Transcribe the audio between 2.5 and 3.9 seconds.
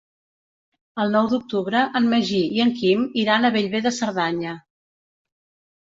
i en Quim iran a Bellver